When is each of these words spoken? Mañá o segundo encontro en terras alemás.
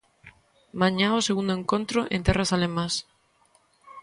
Mañá 0.81 1.09
o 1.19 1.25
segundo 1.27 1.53
encontro 1.59 1.99
en 2.15 2.21
terras 2.27 2.53
alemás. 2.55 2.93